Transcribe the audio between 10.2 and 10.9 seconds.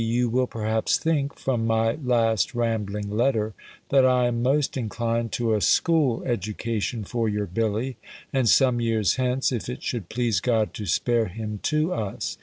God to